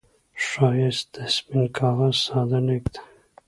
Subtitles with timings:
[0.45, 2.99] ښایست د سپين کاغذ ساده لیک دی